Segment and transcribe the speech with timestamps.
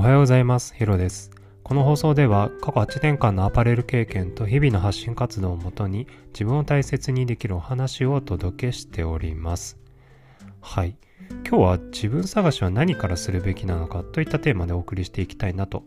[0.00, 0.74] おはようございます。
[0.74, 1.30] ヒロです。
[1.62, 9.76] この放送では過去8年間のアパレル経験と日々の発信活動をもとに自分を大切にできるお話をお届けしております。
[10.62, 10.96] はい。
[11.46, 15.84] 今日は自分探しは何からするべきなのかといったテーマでお送りしていきたいなと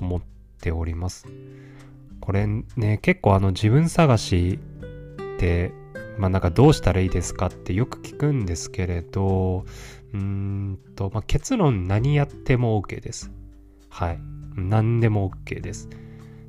[0.00, 0.22] 思っ
[0.62, 1.26] ております。
[2.22, 4.58] これね、結構あの自分探し
[5.36, 5.70] って、
[6.16, 9.66] まあなんかどうしたらいいですかってよく聞くんですけれど、
[10.14, 13.30] うんと、まあ、結論何やっても OK です。
[13.90, 14.20] はい。
[14.56, 15.88] 何でも OK です。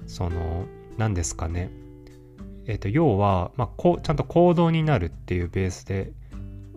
[0.08, 0.66] その、
[0.98, 1.70] 何ですかね。
[2.68, 6.14] えっ、と、要は、まあ、こ、ちゃんと行動になるっていうベースで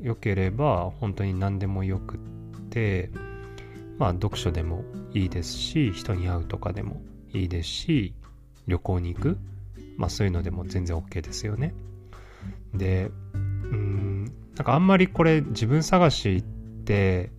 [0.00, 2.18] 良ければ、本当に何でもよくっ
[2.70, 3.10] て、
[3.98, 7.00] まあ、読書でもいいですし、人に会うとかでも
[7.32, 8.14] いいですし、
[8.66, 9.38] 旅行に行く、
[9.96, 11.74] まあ、そういうのでも全然 OK ですよね。
[12.74, 13.38] で、う
[13.76, 16.42] ん、なんかあんまりこれ自分探しっ
[16.84, 17.30] て、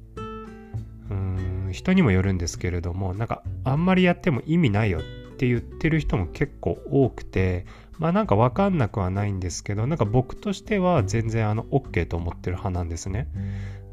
[1.75, 5.01] 人にもよるんですけれども、なんかあんまりやっても意味ないよっ
[5.37, 7.65] て言ってる人も結構多くて、
[7.99, 13.27] まあなんかわかんなくはないんですけど、なんか僕としては全然あの OK と思ってる派なんですね。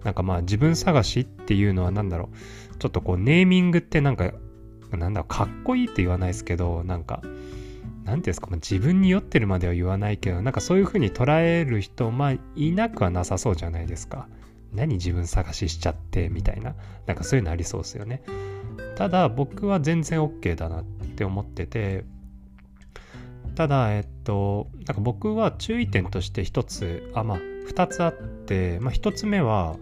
[0.04, 2.30] なんかまあ自分探しっていうのは何だろ
[2.74, 4.32] う、ちょっとこうネーミングってなんか、
[4.90, 14.28] なんだろう、かっこいいって言わないですけど、なんか、なんていうんですか、まあ、自分に酔ってるまでは言わないけど、なんかそういう風に捉える人、まあいなくはなさそうじゃないですか。
[14.72, 16.74] 何自分探ししちゃってみたいな。
[17.06, 18.22] なんかそういうのありそうですよね。
[18.96, 22.04] ただ僕は全然 OK だなって思ってて、
[23.54, 29.76] ただ、えっと、なんか僕は注意点として一つ、あ、まあ二つあって、まあ一つ目は、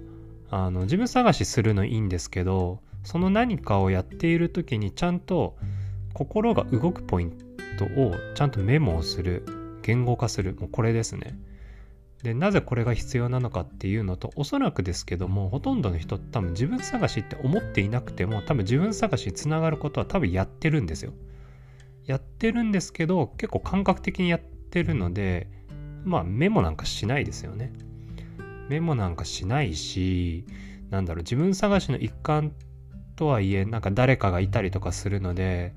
[0.51, 5.57] あの、自分探しするのいいんですけど、その何かをやっている時にちゃんと
[6.13, 7.33] 心が動くポイン
[7.79, 9.45] トをちゃんとメモをする、
[9.83, 11.39] 言語化する、もうこれですね。
[12.23, 21.13] で、なぜこれが必要なのかっていうのと、おそらくですけども、ほとんどの人多分自分探しって思っていなくても、多分自分探しにつながることは多分やってるんですよ。
[22.07, 25.49] やってるんですけど、結構感覚的にやってるので、
[26.05, 27.73] まあメモなんかしないですよね。
[28.69, 30.45] メモなんかしないし、
[30.91, 32.53] なんだろう、自分探しの一環
[33.17, 35.75] とはいえ、なんか誰かがいたりとかするので、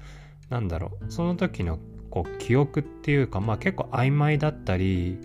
[0.50, 1.79] なんだろう、その時の
[2.09, 5.18] こう記憶っていうか、まあ結構曖昧だったり、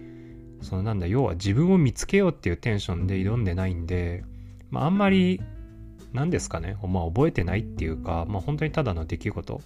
[0.63, 4.25] そのなんだ、要は自分を見つけようっていうテンションで挑んでないんで、
[4.71, 5.41] まああんまり、
[6.13, 9.61] なんですかね、まあ覚えてないっていうか、まあ本当にただの出来事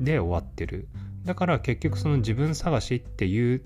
[0.00, 0.88] で終わってる。
[1.24, 3.62] だから結局その自分探しっていう、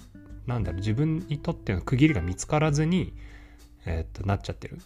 [0.46, 3.12] なんだろう、自分にとっての区切りが見つからずに、
[3.84, 4.78] えーっと、なっちゃってる。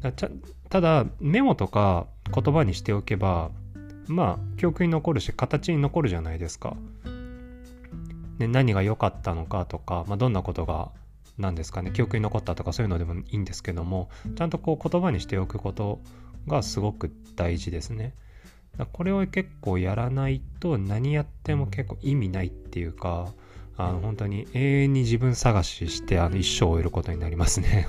[0.00, 0.30] だちゃ
[0.70, 3.50] ただ、メモとか言葉にしておけば、
[4.06, 6.76] まあ、記憶に残るし、形に残るじゃないですか。
[8.38, 10.90] で何が良かったのかとか、まあ、どんなことが
[11.38, 16.00] 何ですかね記憶に残ったとかそういうのでもいいんですけどもちゃんとこう言葉にしておくこと
[16.46, 18.14] がすごく大事ですね。
[18.76, 23.32] だこれを結構やらないと何やっても結構意味ないっていうか
[23.76, 27.88] あの本当に永遠に自分探ししてあの一生を終えることになりますね。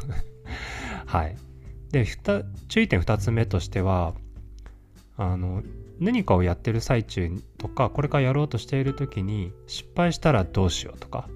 [1.06, 1.36] はい。
[1.92, 2.06] で
[2.68, 4.14] 注意点2つ目としては
[5.18, 5.64] あの
[6.00, 11.30] 何かをやってる最中とかこれからやろうとしている時に失敗したらどうしようとか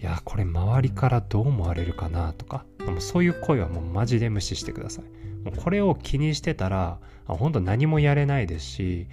[0.00, 5.04] いやこれ周りからどう思われるかなとかもうそういう声はもうマジで無視してください。
[5.44, 9.06] もうこれを気にしてたら本当何もやれないですし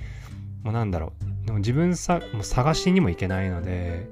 [0.63, 1.45] もうなんだろう。
[1.45, 4.09] でも自分さもう探しにもいけないので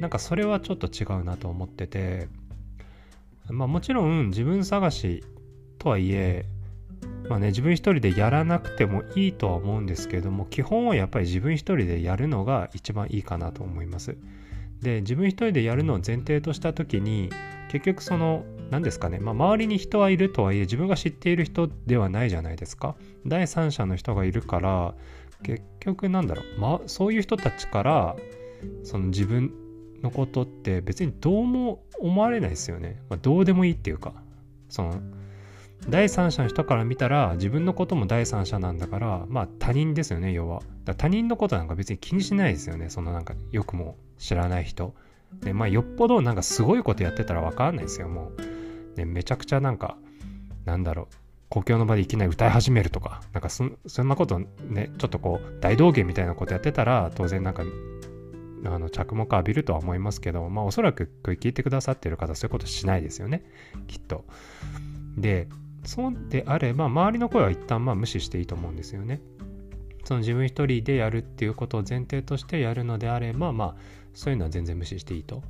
[0.00, 2.28] なんかそれはちょっと違うなと思ってて
[3.48, 5.24] まあもちろん自分探し
[5.78, 6.46] とはいえ
[7.32, 14.18] まあね、自分一人でやらなくてもいいとは思うんですけれども基本はやっぱり自分一人でやるのが一番いいかなと思います。
[14.82, 17.30] で自分一人でやるのを前提とした時に
[17.70, 22.96] 結局その何ですかね、まあ、周りに人はいるとはいえ自分が知っている人ではないじゃないですか。
[23.24, 24.94] 第三者の人がいるから
[25.42, 28.16] 結局なんだろう、まあ、そういう人たちから
[28.84, 29.54] その自分
[30.02, 33.00] のことって別にどうも思われないですよね。
[33.08, 34.12] まあ、どうでもいいっていうか
[34.68, 35.00] その
[35.88, 40.62] 第三者の人から見たら自分のことも第三者なんだからまあ他人ですよね要は。
[40.96, 44.94] 他人のことなんか別に気にしないですよねそのなんかよくも知らない人。
[45.42, 48.96] でまあよっぽどなんかすごいことやってたら分かんないですよもう。
[48.96, 49.96] でめちゃくちゃなんか
[50.64, 51.14] なんだろう
[51.48, 53.76] 公共の場でいきなり歌い始めるとかなんかそん
[54.08, 57.62] なことねちょっとこう大道芸みたいなことやってたら当然なんか
[58.64, 63.42] あの着目浴びるとは思いますけどまあおそらく聞いてくださってる方そういうことしないですよね
[63.86, 64.24] きっと。
[65.16, 65.48] で
[65.84, 69.20] そうであれば周りの声は一旦まあ無視していいと思うんですよね。
[70.04, 73.74] その自分一人でやるっていうことを前提としてやるのであればまあ
[74.14, 75.42] そういうのは全然無視していいと。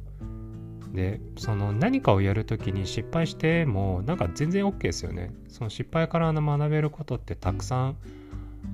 [0.93, 5.33] でその何かをやるときに失敗してもなんか全然 OK ですよね。
[5.49, 7.97] その失敗から学べることってたくさん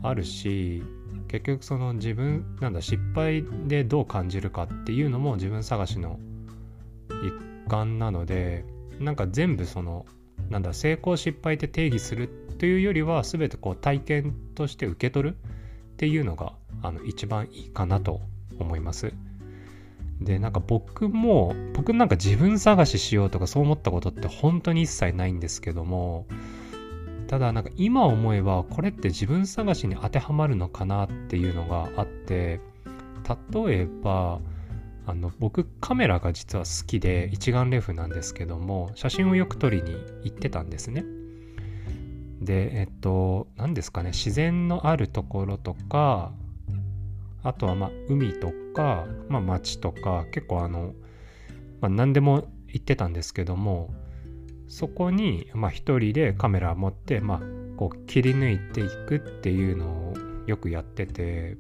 [0.02, 0.82] あるし
[1.28, 6.18] 結局その自分なんだ失敗でどう感じるかっていうのも自分探しの
[7.08, 8.64] 一環なので
[8.98, 10.06] なんか全部その
[10.50, 16.52] なんだ成功失敗って定義するというよりは全てこう体験として受け取るっていうのが
[16.82, 18.20] あの一番いいかなと
[18.58, 19.12] 思います。
[20.20, 26.26] でなんか僕も僕なんか自分探ししようとかそう思ったことって本当に一切ないんですけども
[27.28, 32.60] ただなんか今思えばこれって自分探しに当てはまるのかなっていうのがあって
[33.54, 34.40] 例えば
[35.08, 41.02] あの僕カメラが実は好きで一眼レフなんですけども写真をよく撮りに行ってたんですね。
[42.42, 46.32] でえっと何ですかね自然のあるところとか
[47.42, 50.92] あとはまあ海とか、まあ、街とか結構あの、
[51.80, 53.90] まあ、何でも行ってたんですけども
[54.68, 57.40] そこにまあ一人でカメラ持ってまあ
[57.78, 60.14] こう切り抜いていくっていうのを
[60.46, 61.56] よくやってて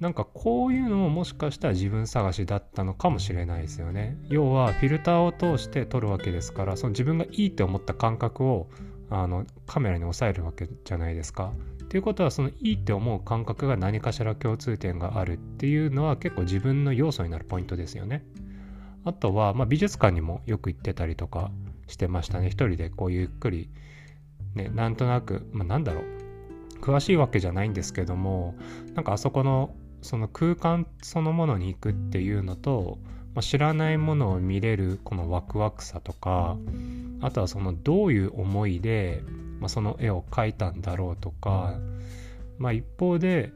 [0.00, 4.16] なんかこういうのももしかしたら自分探しだったのかもしれないですよね。
[4.28, 8.68] 要はフィルターを通して撮るわけですからその自分がいいって思った感覚を
[9.10, 11.52] あのカメラに抑えるわけじゃないですか。
[11.82, 18.24] っていうことはそのいいって思う感覚が何かしら共通点があるっていうのは結構自分の要素になるポイントですよね。
[19.04, 21.50] あとは、まあ、美術館にもよく行ってたりとか
[21.86, 22.50] してましたね。
[22.50, 23.70] 一人でこうゆっくり、
[24.54, 26.04] ね、なんとなく、まあ、なんだろう。
[26.82, 28.54] 詳しいわけじゃないんですけども、
[28.94, 32.98] なんかあそこのその空間そのものに行くっていうのと、
[33.34, 36.56] まあ、知らないものを見れるこのワクワクさとか
[37.20, 39.22] あとはそのどういう思いで、
[39.60, 41.74] まあ、その絵を描いたんだろうとか、
[42.58, 43.52] まあ、一方で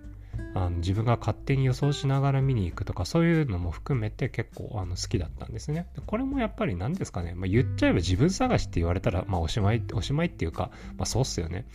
[0.55, 5.87] あの自分が勝手に予想しながら見に行くとかそういうのも含めて結構あの好きだったんですね。
[6.07, 11.67] これもやっぱり何ですかね、まあ、言っちゃえば自分探しって言われたら、まあ、おしまいおしまいっていうか、まあ、そうっすよね。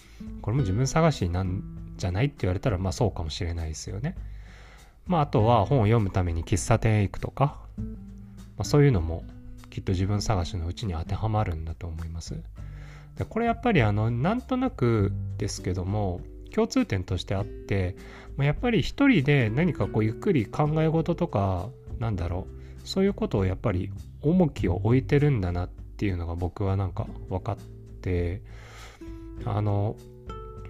[0.42, 1.63] これも自分探しなん
[1.98, 4.16] じゃないって言われたらまあそうかもしれないですよね。
[5.07, 7.83] まあ、あとは本を読むために喫茶店へ行くとか、ま
[8.59, 9.24] あ、そういうのも
[9.69, 12.42] きっと自分探しのうちに当てはまるんだと思います。
[13.18, 16.21] でこれやっぱりあのなんとなくですけども
[16.54, 17.95] 共通点としてあって、
[18.36, 21.69] まあ、やっぱり一人で何かこうゆっくり考え事とか
[22.00, 22.48] なんだろ
[22.83, 27.57] うそういうことをやっぱり重きを置いてるんだなっていうのが僕はなんか分かっ
[28.01, 28.42] て
[29.45, 29.95] あの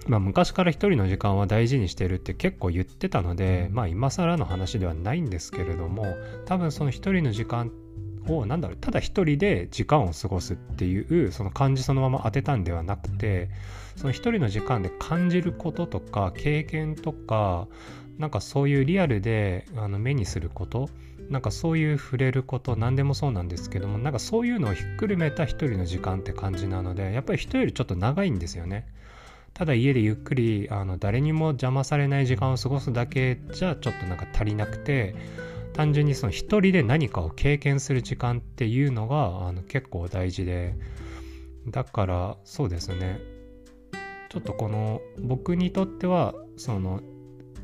[0.07, 6.05] まあ、昔から一人の時間は大事にしてるって結構言ってたので、まあ、今更の話ではないんですけれども
[6.45, 7.71] 多分その一人の時間
[8.27, 13.49] を何だろうただ一人で時間を過ごすっていうその感じそのまま当てたんではなくて
[13.95, 17.67] その一人の時間で感じることとか経験とか
[18.17, 20.89] なんかそういうリアルであの目にすること
[21.29, 28.87] なんかそういう触れること何でもそうなんですけどもなんかそういうのをひっくるめた一人の時間って感じなのでやっぱり人よりちょっと長いんですよね。
[29.57, 35.15] ただ家でゆっくりあの誰にも邪魔されない時間を過ごすだけじゃちょっとなんか足りなくて
[35.73, 40.75] 単純にその一人で何かを経験する時間っていうのがあの結構大事で
[41.69, 43.19] だからそうですね。
[44.29, 47.01] ちょっとこの僕にとってはその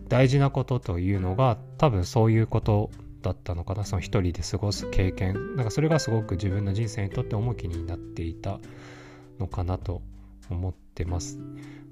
[0.10, 2.90] 大事なことというのが多分そういうこと
[3.22, 3.84] だったのかな。
[3.84, 5.56] その一人で過ごす経験。
[5.56, 8.60] なんかそれがすごく自分の人生にとって重きになっていた
[9.40, 10.02] のかなと
[10.52, 11.40] 思ってます。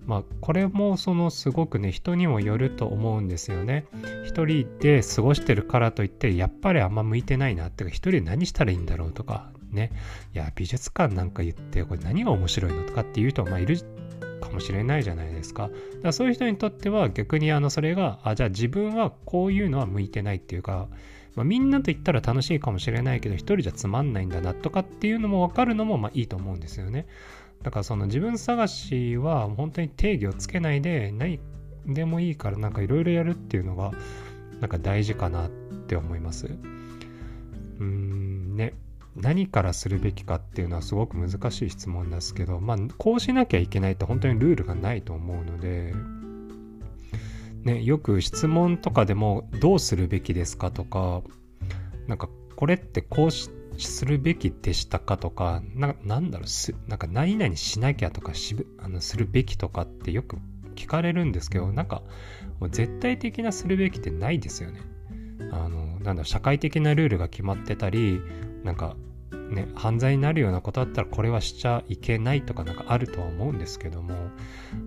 [0.05, 3.85] まあこれもそのすごくね人にもよると思うんですよね。
[4.25, 9.91] 一人で過ごしてるからといってやっぱりあんま向いてないなってか一人で何したらいいんだろうとかね
[10.33, 13.77] いや美術館なんか言ってこれ何が面白いのとかっていう人まあいる
[14.41, 15.63] かもしれないじゃないですか。
[15.63, 20.87] だからそういう人にとっては逆にあのそれがあじゃあ自分はこういうのは向いてないっていうか、
[21.35, 27.05] まあ、みんなと言ったら楽しいかもしれないけど一人じゃつまんないんだなとかっていうのも分かるのもまあいいと思うんですよね。
[27.63, 31.39] だからその自分探しは本当に定義をつけないで何
[31.85, 33.91] でもいいからなんかいろいろやるっていうのが
[34.59, 35.49] なんか大事かなっ
[35.87, 36.47] て思います。
[37.79, 38.73] うんね
[39.15, 45.93] 何からするべきかっていうのはすごく難しい質問ですけどまあこうしなきゃいけないって本当にルールがないと思うので
[47.63, 51.21] ねよく質問とかでもどうするべきですかとか
[52.07, 53.49] なんかこれってこうし
[53.87, 60.37] するべきでしたかとか、ななんだろうす、なんか何々しなきゃとかしあのするべきとかってよく
[60.75, 62.01] 聞かれるんですけど、なんか
[62.69, 64.81] 絶対的なするべきってないですよね。
[65.51, 68.21] あの、なんだ、社会的なルールが決まってたり、
[68.63, 68.95] なんか
[69.51, 74.15] ね、犯罪になるようなことだったらこれはしちゃいけないとかなんかあるとは思うんですけども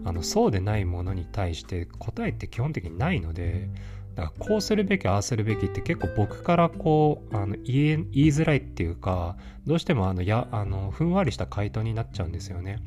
[0.05, 3.69] あのそうでないものに対して答えって基本的にないので
[4.14, 12.80] だからこうするべきああするべきって結構僕からこうあの言いづらいっていうかどうしてもあのやあのふんわりした回答になっちゃうんですよね。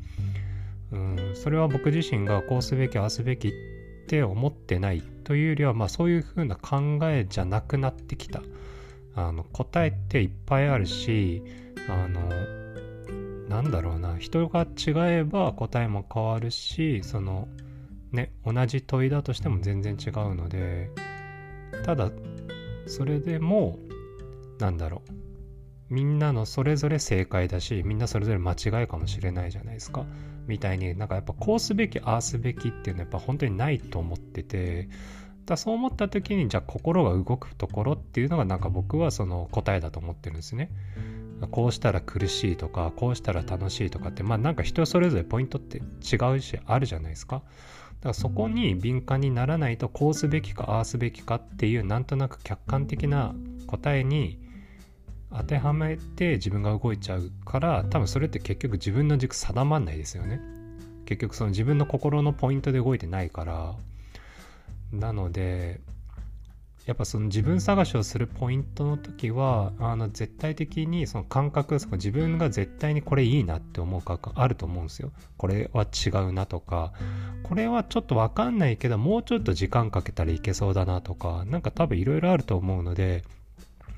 [0.92, 3.52] うんそれは僕自身がこうすべきああすべきっ
[4.06, 8.42] て思ってないというよりは、まあ、そういうふうな考えじゃなくなってきた
[9.14, 11.42] あの答えっていっぱいあるし
[11.88, 12.20] あの
[13.48, 17.48] なんだろうな人が違えば答えも変わるしその
[18.12, 20.90] ね同じ問いだとしても全然違うので
[21.84, 22.10] ただ
[22.86, 23.78] それでも
[24.58, 25.12] なんだろう。
[25.90, 30.04] みんなのそれぞれ正解だしみんなそれぞれ間違いかもしれないじゃないですか。
[30.46, 34.88] みたいになんかやっぱこうすべきああすべきっていうのはやっぱ本当にないと思ってて。
[35.48, 40.70] だそう思った時にじゃあ心が動くところっていうのがなんか僕はその答えだと思ってるんですね。
[41.50, 47.42] こうしたら苦しいとかこうしたら楽しいとかってまあなんか人それぞれポイントって違うしあるじゃないですか。
[48.00, 53.34] だからそこに敏感にならないとこうすべきかああすべきかっていうなんとなく客観的な
[53.66, 54.38] 答えに
[55.30, 60.40] 当てはめて自分が動いちゃうから多分それって結局自分の軸定まんないですよね。
[61.04, 63.74] 結局その自分の心のポイントで動いてないから。
[64.92, 65.80] なので
[66.88, 75.12] やっぱその自分探しをするポイントの時はあの絶対的にその感覚その自分が絶対にこれいいなって思うかあると思うんですよ。
[75.36, 76.94] これは違うなとか。
[77.42, 81.44] これはちょっとわかんないけどもうちょっと時間かけたらいけそうだなとか。
[81.44, 83.22] なんか多分いろいろあると思うので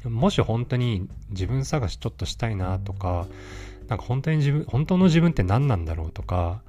[0.02, 3.28] もし本当に自分探しちょっとしたいなとか
[3.86, 6.60] なんか本当に自分本当の自分って何なんだろうとか。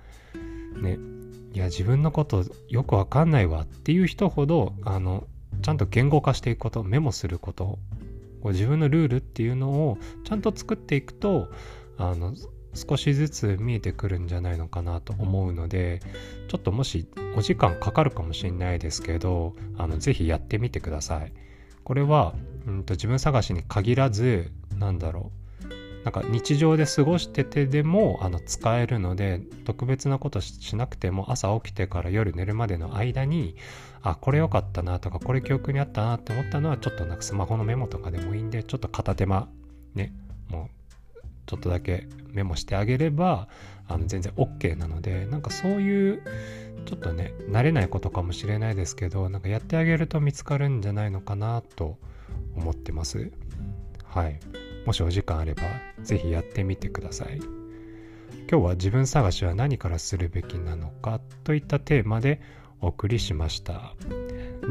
[0.79, 0.99] ね。
[1.53, 5.27] いや自分のことよくわかんないわっていう人ほどあの
[5.61, 7.79] ちゃんと言語化していくことメモすること
[8.43, 11.49] 自分のルールっていうのをちゃんと作っていくと
[11.97, 12.33] あの
[12.73, 16.01] 少しずつ見えてくるんじゃないのかなと思うので
[16.47, 21.33] ちょっともしお時間かかるかもしれないですけどあのぜひやってみてください。
[21.83, 22.35] これは、
[22.67, 25.40] うんと、自分探しに限らずなんだろう
[26.03, 33.55] なんか日常で過ごしててでもあの使えるので特別なことしなくても朝起きてから夜寝るまでの間に
[34.01, 39.47] あこれ良かったなとかこれ記憶にあったなって思ったのはちょっとなんかスマホのメモとかでもいいんでちょっと片手間
[39.93, 40.13] ね
[40.49, 43.47] もうちょっとだけメモしてあげれば
[43.87, 46.23] あの全然 OK なのでなんかそういう
[46.85, 51.97] ちょっとね慣れないことかもしれないですけどなんかやってあげると見つかるんじゃないのかなと
[52.55, 53.31] 思ってます。
[54.05, 54.39] はい。
[54.85, 55.63] もしお時間あれば
[56.03, 57.61] 是非やってみてください
[58.51, 62.41] 今日は自分探しは何からするべきなのかといったテーマで
[62.81, 63.93] お送りしました。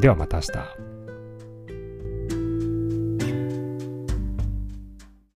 [0.00, 0.99] ではまた明日。